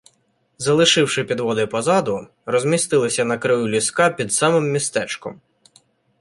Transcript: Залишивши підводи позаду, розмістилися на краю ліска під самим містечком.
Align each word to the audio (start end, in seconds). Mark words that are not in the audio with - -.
Залишивши 0.57 1.23
підводи 1.23 1.67
позаду, 1.67 2.27
розмістилися 2.45 3.25
на 3.25 3.37
краю 3.37 3.67
ліска 3.67 4.09
під 4.09 4.33
самим 4.33 4.71
містечком. 4.71 5.41